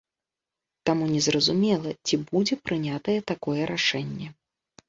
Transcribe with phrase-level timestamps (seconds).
[0.89, 4.27] Таму незразумела, ці будзе прынятае такое рашэнне.